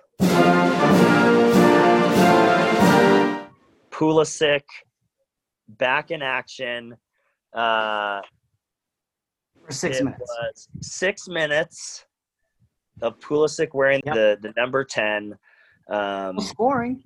[3.92, 4.64] Pulisic
[5.68, 6.96] back in action.
[7.54, 8.22] Uh,
[9.66, 10.68] For six minutes.
[10.82, 12.06] six minutes
[13.02, 14.16] of Pulisic wearing Yep.
[14.16, 15.38] the, the number 10,
[15.90, 17.04] um, Well, scoring.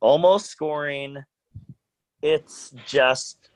[0.00, 1.16] almost scoring.
[2.22, 3.50] It's just,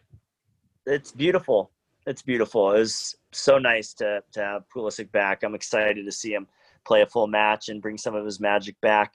[0.87, 1.71] it's beautiful.
[2.07, 2.73] It's beautiful.
[2.73, 5.43] It was so nice to, to have Pulisic back.
[5.43, 6.47] I'm excited to see him
[6.87, 9.13] play a full match and bring some of his magic back.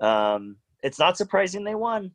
[0.00, 2.10] Um, it's not surprising they won.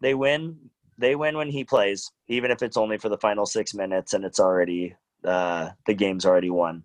[0.00, 0.56] They win.
[0.98, 4.24] They win when he plays, even if it's only for the final six minutes and
[4.24, 6.82] it's already uh, the game's already won.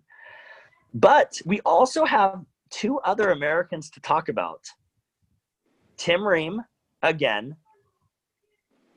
[0.96, 4.64] But we also have two other Americans to talk about.
[5.98, 6.62] Tim Ream,
[7.02, 7.54] again,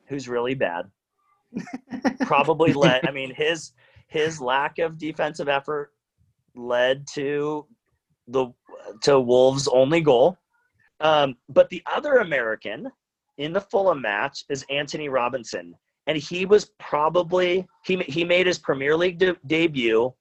[0.08, 0.90] who's really bad.
[2.22, 3.06] Probably led.
[3.06, 3.74] I mean, his
[4.08, 5.92] his lack of defensive effort
[6.56, 7.68] led to
[8.30, 8.48] the
[9.02, 10.38] to Wolves' only goal.
[11.02, 12.90] Um, but the other American
[13.38, 15.76] in the Fulham match is Anthony Robinson,
[16.08, 20.14] and he was probably he he made his Premier League de- debut,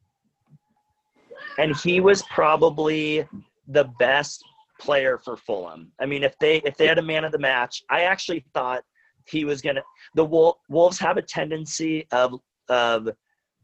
[1.59, 3.29] and he was probably
[3.67, 4.43] the best
[4.81, 5.93] player for Fulham.
[6.01, 8.83] I mean, if they if they had a man of the match, I actually thought
[9.27, 9.83] he was gonna.
[10.15, 13.11] The Wol- Wolves have a tendency of of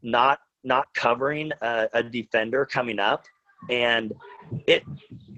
[0.03, 3.23] not not covering a, a defender coming up,
[3.69, 4.13] and
[4.67, 4.83] it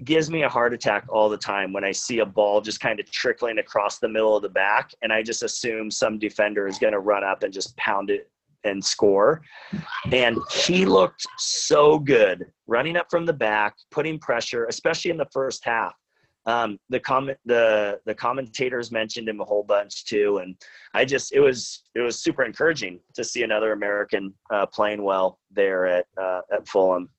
[0.04, 2.98] gives me a heart attack all the time when I see a ball just kind
[2.98, 6.78] of trickling across the middle of the back, and I just assume some defender is
[6.78, 8.30] going to run up and just pound it
[8.68, 9.42] and score.
[10.12, 15.28] And he looked so good running up from the back, putting pressure, especially in the
[15.32, 15.94] first half.
[16.46, 20.56] Um, the comment the the commentators mentioned him a whole bunch too, and
[20.94, 25.38] I just it was it was super encouraging to see another American uh, playing well
[25.50, 27.10] there at uh, at Fulham.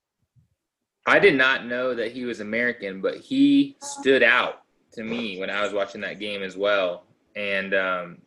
[1.05, 5.49] I did not know that he was American, but he stood out to me when
[5.49, 7.05] I was watching that game as well.
[7.35, 8.17] And um,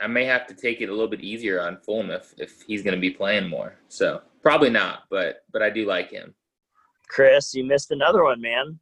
[0.00, 2.82] I may have to take it a little bit easier on Fulham if, if he's
[2.82, 3.76] going to be playing more.
[3.88, 6.34] So probably not, but but I do like him.
[7.08, 8.78] Chris, you missed another one, man.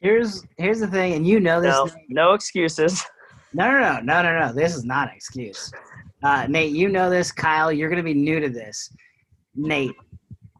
[0.00, 1.74] Here's here's the thing, and you know this.
[1.74, 1.94] No, Nate.
[2.08, 3.04] no excuses.
[3.54, 4.52] No, no, no, no, no, no.
[4.52, 5.72] This is not an excuse.
[6.22, 7.32] Uh, Nate, you know this.
[7.32, 8.92] Kyle, you're gonna be new to this.
[9.54, 9.94] Nate,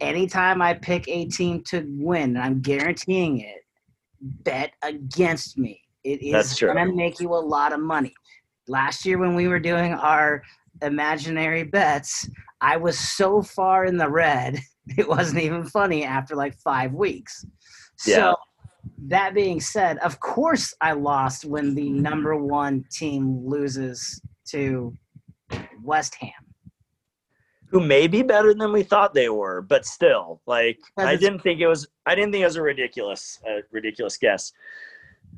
[0.00, 3.62] anytime I pick a team to win, and I'm guaranteeing it,
[4.20, 5.82] bet against me.
[6.02, 6.68] It That's is true.
[6.72, 8.14] gonna make you a lot of money.
[8.68, 10.42] Last year when we were doing our
[10.82, 12.28] imaginary bets,
[12.60, 14.58] I was so far in the red,
[14.98, 17.44] it wasn't even funny after like five weeks.
[18.06, 18.16] Yeah.
[18.16, 18.36] So
[19.06, 24.94] that being said, of course I lost when the number one team loses to
[25.82, 26.32] West Ham.
[27.70, 31.60] Who may be better than we thought they were, but still, like I didn't think
[31.60, 31.86] it was.
[32.06, 34.52] I didn't think it was a ridiculous, uh, ridiculous guess.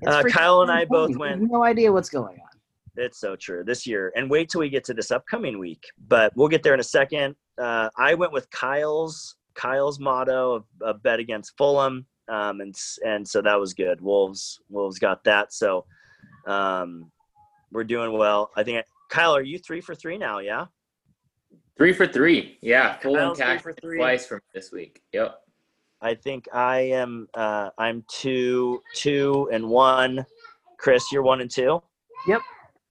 [0.06, 2.49] Uh, Kyle and I both went- No idea what's going on.
[2.96, 5.85] It's so true this year, and wait till we get to this upcoming week.
[6.09, 7.37] But we'll get there in a second.
[7.59, 12.74] Uh, I went with Kyle's Kyle's motto of, of bet against Fulham, um, and
[13.05, 14.00] and so that was good.
[14.00, 15.85] Wolves Wolves got that, so
[16.46, 17.11] um,
[17.72, 18.50] we're doing well.
[18.57, 20.38] I think Kyle, are you three for three now?
[20.38, 20.66] Yeah.
[21.76, 22.59] Three for three.
[22.61, 23.98] Yeah, Fulham Kyle's three cashed for three.
[23.98, 25.00] twice from this week.
[25.12, 25.40] Yep.
[26.03, 27.29] I think I am.
[27.35, 30.24] Uh, I'm two, two, and one.
[30.79, 31.83] Chris, you're one and two.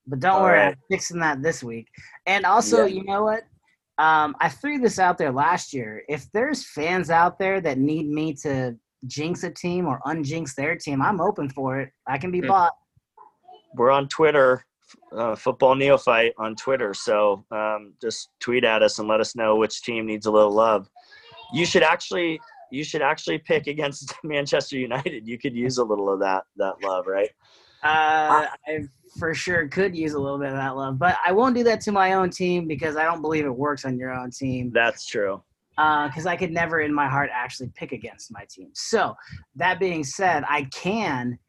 [0.10, 0.68] But don't All worry, right.
[0.70, 1.88] I'm fixing that this week.
[2.26, 2.96] And also, Yeah.
[2.96, 3.44] you know what?
[4.00, 6.04] Um, I threw this out there last year.
[6.10, 10.76] If there's fans out there that need me to jinx a team or unjinx their
[10.76, 11.92] team, I'm open for it.
[12.08, 12.48] I can be Hmm.
[12.48, 12.74] bought.
[13.76, 14.66] We're on Twitter,
[15.16, 16.94] uh, Football Neophyte on Twitter.
[16.96, 20.52] So um, just tweet at us and let us know which team needs a little
[20.54, 20.90] love.
[21.54, 22.40] You should actually,
[22.72, 25.28] you should actually pick against Manchester United.
[25.28, 27.30] You could use a little of that that love, right?
[27.84, 31.56] Uh, I for sure could use a little bit of that love, but I won't
[31.56, 34.32] do that to my own team because I don't believe it works on your own
[34.32, 34.72] team.
[34.74, 35.42] That's true.
[35.76, 38.70] because I could never in my heart actually pick against my team.
[38.74, 39.16] So
[39.56, 41.40] that being said, I can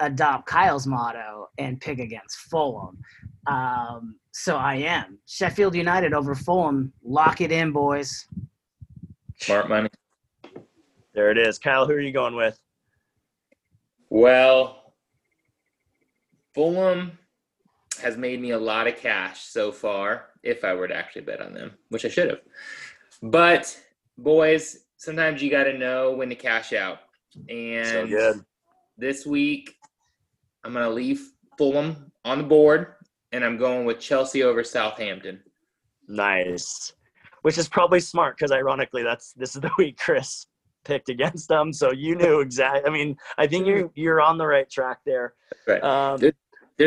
[0.00, 2.98] adopt Kyle's motto and pick against Fulham.
[3.46, 6.92] Um, so I am Sheffield United over Fulham.
[7.04, 8.26] Lock it in, boys.
[9.40, 9.88] Smart money.
[11.14, 11.58] There it is.
[11.58, 12.58] Kyle, who are you going with?
[14.08, 14.81] Well,
[16.54, 17.18] Fulham
[18.02, 21.40] has made me a lot of cash so far if I were to actually bet
[21.40, 22.40] on them, which I should have.
[23.22, 23.78] But
[24.18, 26.98] boys, sometimes you got to know when to cash out.
[27.48, 28.44] And So good.
[28.98, 29.76] this week,
[30.64, 32.94] I'm going to leave Fulham on the board,
[33.32, 35.40] and I'm going with Chelsea over Southampton.
[36.08, 36.92] Nice.
[37.42, 40.46] Which is probably smart because ironically, that's this is the week Chris
[40.84, 41.72] picked against them.
[41.72, 42.82] So you knew exactly.
[42.88, 45.34] I mean, I think you're you're on the right track there.
[45.66, 45.82] Right.
[45.82, 46.34] Um, There's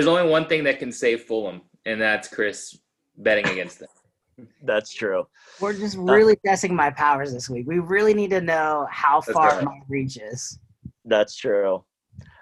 [0.08, 2.78] only one thing that can save Fulham, and that's Chris
[3.18, 3.89] betting against them.
[4.64, 5.26] That's true.
[5.62, 7.68] We're just really uh, testing my powers this week.
[7.68, 10.60] We really need to know how far my reach is.
[11.06, 11.86] That's true.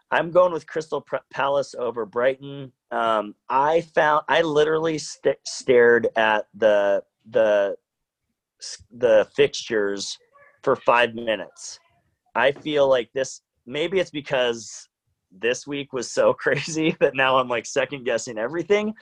[0.09, 2.71] I'm going with Crystal Palace over Brighton.
[2.91, 7.75] Um, I found I literally st- stared at the the
[8.91, 10.17] the fixtures
[10.61, 11.79] for five minutes.
[12.35, 13.41] I feel like this.
[13.65, 14.87] Maybe it's because
[15.39, 18.93] this week was so crazy that now I'm like second guessing everything.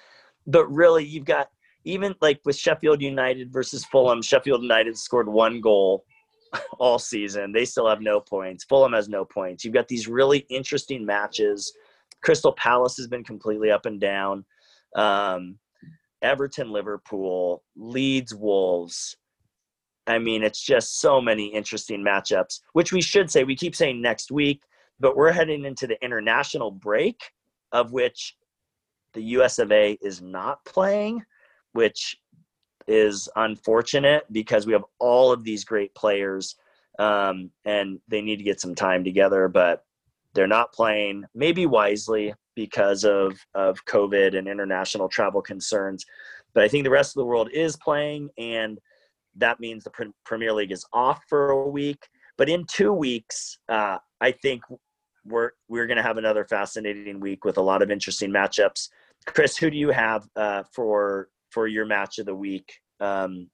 [0.48, 1.50] But really, you've got
[1.84, 4.22] even like with Sheffield United versus Fulham.
[4.22, 6.06] Sheffield United scored one goal
[6.80, 7.52] all season.
[7.52, 8.64] They still have no points.
[8.64, 9.64] Fulham has no points.
[9.64, 11.72] You've got these really interesting matches.
[12.22, 14.46] Crystal Palace has been completely up and down.
[14.96, 15.58] Um,
[16.22, 19.18] Everton, Liverpool, Leeds, Wolves.
[20.08, 24.02] I mean, it's just so many interesting matchups, which we should say, we keep saying
[24.02, 24.62] next week,
[25.02, 27.20] but we're heading into the international break,
[27.72, 28.36] of which
[29.14, 31.24] the US of A is not playing,
[31.74, 32.16] which
[32.88, 36.56] is unfortunate because we have all of these great players
[37.00, 39.84] um, and they need to get some time together, but
[40.34, 46.06] they're not playing, maybe wisely because of, of COVID and international travel concerns.
[46.54, 48.80] But I think the rest of the world is playing, and
[49.36, 52.08] that means the Premier League is off for a week.
[52.38, 54.64] But in two weeks, uh, I think
[55.26, 58.90] we're we're going to have another fascinating week with a lot of interesting matchups.
[59.26, 63.50] Chris, who do you have uh, for for your match of the week um,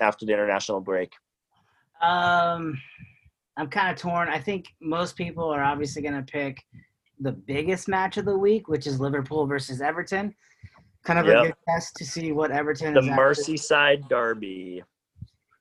[0.00, 1.12] after the international break?
[2.02, 2.78] Um,
[3.56, 4.28] I'm kind of torn.
[4.28, 6.62] I think most people are obviously going to pick
[7.20, 10.34] the biggest match of the week, which is Liverpool versus Everton.
[11.04, 11.36] Kind of yep.
[11.36, 13.04] a good test to see what Everton is.
[13.04, 14.82] the Merseyside derby.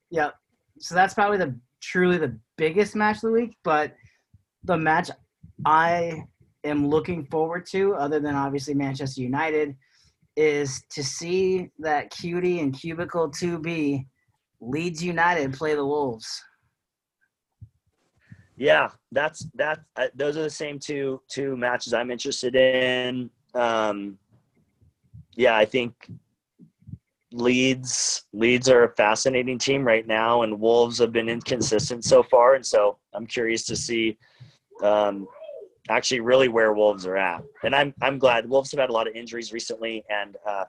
[0.10, 0.34] Yep.
[0.80, 3.96] So that's probably the truly the biggest match of the week, but
[4.64, 5.12] the match
[5.64, 6.24] I
[6.64, 9.76] am looking forward to, other than obviously Manchester United,
[10.36, 14.06] is to see that Cutie and Cubicle 2B
[14.60, 16.44] Leeds United play the Wolves.
[18.58, 19.80] Yeah, that's that.
[19.98, 23.30] Uh, those are the same two two matches I'm interested in.
[23.54, 24.18] Um,
[25.36, 26.10] yeah, I think
[27.34, 32.56] Leeds Leeds are a fascinating team right now, and Wolves have been inconsistent so far,
[32.56, 34.18] and so I'm curious to see
[34.82, 35.28] um,
[35.90, 37.44] actually really where Wolves are at.
[37.64, 40.66] And I'm I'm glad Wolves have had a lot of injuries recently, and uh,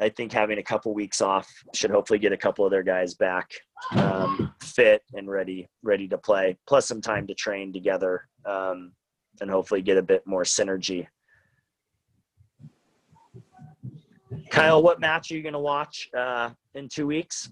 [0.00, 3.14] I think having a couple weeks off should hopefully get a couple of their guys
[3.14, 3.50] back
[3.92, 8.92] um, fit and ready ready to play, plus some time to train together, um,
[9.40, 11.06] and hopefully get a bit more synergy.
[14.50, 17.50] Kyle, what match are you going to watch uh, in two weeks?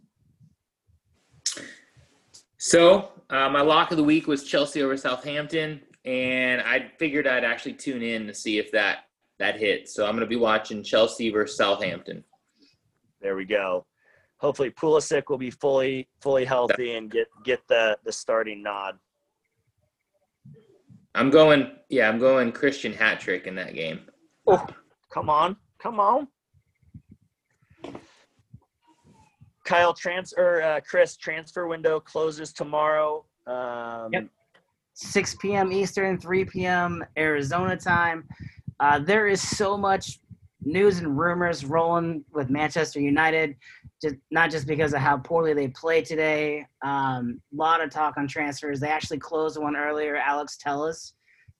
[2.56, 7.44] So, uh, my lock of the week was Chelsea over Southampton and I figured I'd
[7.44, 9.06] actually tune in to see if that
[9.38, 9.94] that hits.
[9.94, 12.22] So I'm going to be watching Chelsea versus Southampton.
[13.20, 13.86] There we go.
[14.38, 18.98] Hopefully Pulisic will be fully fully healthy and get get the the starting nod.
[21.14, 21.72] I'm going.
[21.88, 24.00] Yeah, I'm going Christian hat trick in that game.
[24.46, 24.66] Oh,
[25.10, 26.28] come on, come on.
[29.64, 33.24] Kyle transfer uh, Chris transfer window closes tomorrow.
[33.46, 34.28] Um, yep.
[34.94, 35.72] 6 p.m.
[35.72, 37.04] Eastern, 3 p.m.
[37.18, 38.24] Arizona time.
[38.80, 40.20] Uh, there is so much
[40.62, 43.56] news and rumors rolling with Manchester United,
[44.00, 46.66] just not just because of how poorly they played today.
[46.82, 48.80] A um, lot of talk on transfers.
[48.80, 50.16] They actually closed one earlier.
[50.16, 51.14] Alex Telles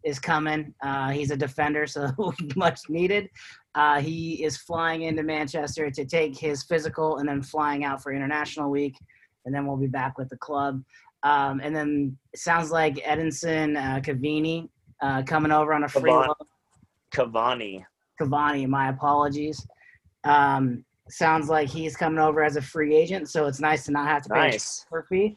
[0.05, 0.75] is coming.
[0.83, 2.11] Uh, he's a defender, so
[2.57, 3.29] much needed.
[3.75, 8.13] Uh, he is flying into Manchester to take his physical and then flying out for
[8.13, 8.97] international week,
[9.45, 10.83] and then we'll be back with the club.
[11.25, 14.69] Um, and then sounds like Edinson uh, Cavani
[15.03, 16.27] uh, coming over on a free Cavani.
[16.29, 16.35] loan.
[17.13, 17.85] Cavani.
[18.21, 19.67] Cavani, my apologies.
[20.25, 24.07] Um, sounds like he's coming over as a free agent, so it's nice to not
[24.07, 24.87] have to pay nice.
[24.93, 25.37] a fee.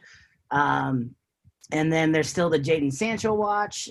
[0.51, 1.15] Um,
[1.71, 3.89] and then there's still the Jadon Sancho watch.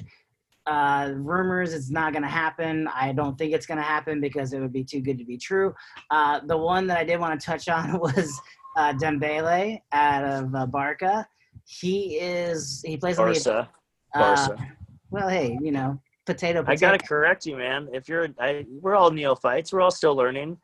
[0.66, 2.88] Uh, rumors it's not going to happen.
[2.92, 5.38] I don't think it's going to happen because it would be too good to be
[5.38, 5.72] true.
[6.10, 8.38] Uh, the one that I did want to touch on was
[8.76, 11.26] uh, Dembele out of uh, Barca
[11.66, 13.68] he is he plays Barca.
[14.12, 14.68] the uh, Barca.
[15.10, 16.72] well, hey, you know, potato, potato.
[16.72, 17.88] I gotta correct you, man.
[17.92, 19.72] If you're, I, we're all neophytes.
[19.72, 20.58] We're all still learning.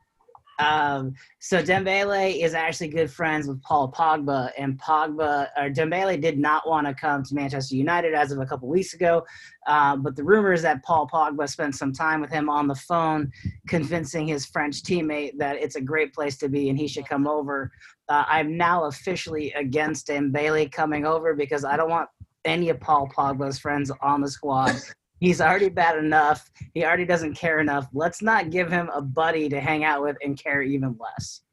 [0.59, 6.37] Um, so Dembele is actually good friends with Paul Pogba, and Pogba or Dembele did
[6.37, 9.25] not want to come to Manchester United as of a couple weeks ago.
[9.67, 12.75] Uh, but the rumor is that Paul Pogba spent some time with him on the
[12.75, 13.31] phone,
[13.67, 17.27] convincing his French teammate that it's a great place to be and he should come
[17.27, 17.71] over.
[18.09, 22.09] Uh, I'm now officially against Dembele coming over because I don't want
[22.45, 24.75] any of Paul Pogba's friends on the squad
[25.23, 26.51] He's already bad enough.
[26.73, 27.87] He already doesn't care enough.
[27.93, 31.43] Let's not give him a buddy to hang out with and care even less.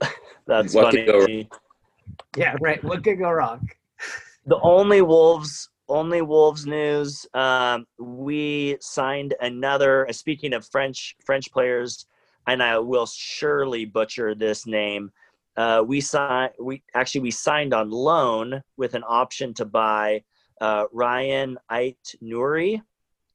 [0.46, 1.04] That's What funny.
[1.04, 1.48] could go
[2.36, 2.84] Yeah, right.
[2.84, 3.68] What could go wrong?
[4.46, 11.50] the only wolves only wolves news um, we signed another uh, speaking of french french
[11.52, 12.06] players
[12.46, 15.10] and i will surely butcher this name
[15.56, 20.22] uh, we signed we actually we signed on loan with an option to buy
[20.60, 22.80] uh, ryan ait nuri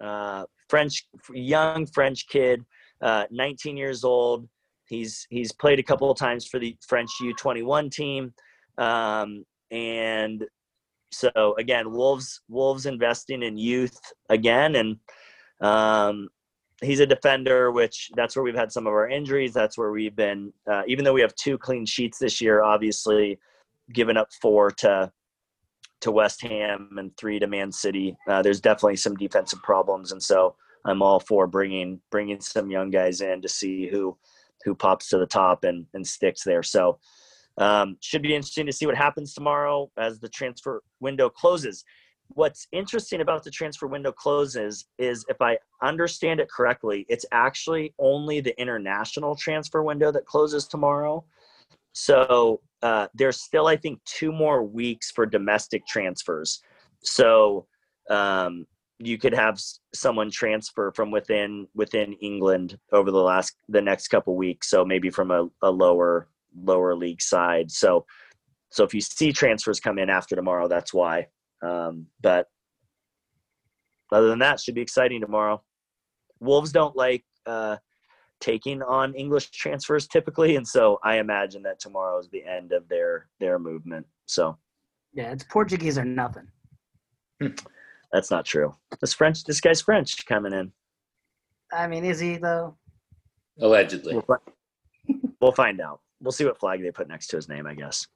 [0.02, 2.64] uh, french young french kid
[3.02, 4.48] uh, 19 years old.
[4.86, 8.34] He's he's played a couple of times for the french u21 team.
[8.78, 10.46] Um, and
[11.12, 14.00] so again, Wolves Wolves investing in youth
[14.30, 14.98] again, and
[15.62, 16.30] um,
[16.82, 19.54] he's a defender, which that's where we've had some of our injuries.
[19.54, 23.40] That's where we've been, uh, even though we have two clean sheets this year, obviously
[23.94, 25.12] given up four to
[26.02, 28.18] to West Ham and three to Man City.
[28.28, 32.90] Uh, there's definitely some defensive problems, and so I'm all for bringing bringing some young
[32.92, 34.18] guys in to see who
[34.64, 36.64] who pops to the top and and sticks there.
[36.64, 37.00] So.
[37.58, 41.84] Um, should be interesting to see what happens tomorrow as the transfer window closes.
[42.30, 47.94] What's interesting about the transfer window closes is, if I understand it correctly, it's actually
[48.00, 51.26] only the international transfer window that closes tomorrow.
[51.94, 56.62] So uh, there's still, I think, two more weeks for domestic transfers.
[57.04, 57.68] So
[58.10, 58.66] um,
[59.00, 59.60] you could have
[59.94, 64.70] someone transfer from within within England over the last the next couple weeks.
[64.70, 67.72] So maybe from a, a lower lower league side.
[67.72, 68.06] So,
[68.70, 71.28] so if you see transfers come in after tomorrow, that's why.
[71.62, 72.48] Um, but
[74.12, 75.62] other than that, should be exciting tomorrow.
[76.40, 77.78] Wolves don't like uh,
[78.42, 82.88] taking on English transfers typically, and so I imagine that tomorrow is the end of
[82.90, 84.06] their their movement.
[84.26, 84.58] So
[85.14, 86.48] Yeah, it's Portuguese or nothing.
[87.42, 87.50] Hmm,
[88.12, 88.76] that's not true.
[89.00, 90.72] This French, this guy's French coming in.
[91.72, 92.76] I mean, is he though?
[93.60, 94.14] Allegedly.
[94.14, 96.02] We'll, fi- we'll find out.
[96.22, 98.08] We'll see what flag they put next to his name, I guess.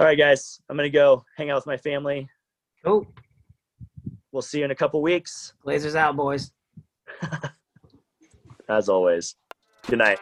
[0.00, 2.28] All right, guys, I'm gonna go hang out with my family.
[2.84, 3.06] Oh,
[4.32, 5.54] We'll see you in a couple weeks.
[5.62, 6.50] Blazers out, boys.
[8.68, 9.34] As always,
[9.88, 10.18] good night.